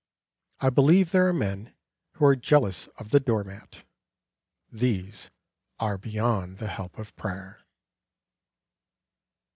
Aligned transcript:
I 0.61 0.71
believe 0.71 1.11
there 1.11 1.27
are 1.27 1.31
men 1.31 1.75
who 2.13 2.25
are 2.25 2.35
jealous 2.35 2.87
of 2.97 3.11
the 3.11 3.19
door 3.19 3.43
mat. 3.43 3.83
These 4.71 5.29
are 5.79 5.99
beyond 5.99 6.57
the 6.57 6.69
help 6.69 6.97
of 6.97 7.15
prayer. 7.15 7.59